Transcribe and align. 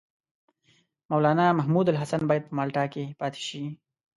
مولنا 1.11 1.45
محمودالحسن 1.59 2.21
باید 2.29 2.43
په 2.47 2.53
مالټا 2.57 2.85
کې 2.93 3.03
پاته 3.19 3.39
شي. 3.47 3.63